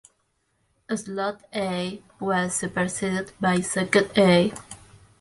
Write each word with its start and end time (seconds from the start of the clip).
Slot 0.89 1.41
A 1.53 2.01
was 2.19 2.55
superseded 2.55 3.33
by 3.39 3.61
Socket 3.61 4.11
A. 4.17 4.51